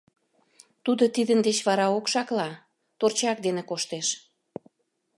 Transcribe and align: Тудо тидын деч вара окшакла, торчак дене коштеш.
Тудо 0.85 1.03
тидын 1.15 1.39
деч 1.47 1.57
вара 1.67 1.87
окшакла, 1.97 2.49
торчак 2.99 3.37
дене 3.45 3.61
коштеш. 3.69 4.07